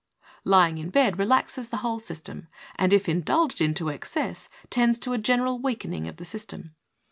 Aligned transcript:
Ly 0.45 0.69
ing 0.69 0.77
in 0.79 0.89
bed 0.89 1.19
relaxes 1.19 1.69
the 1.69 1.77
whole 1.85 1.99
system, 1.99 2.47
and 2.75 2.91
if 2.91 3.07
indulged 3.07 3.61
into 3.61 3.89
excess 3.91 4.49
tends 4.71 4.97
to 4.97 5.13
a 5.13 5.19
general 5.19 5.59
weak 5.59 5.81
ening 5.83 6.09
of 6.09 6.15
the 6.15 6.25
system. 6.25 6.73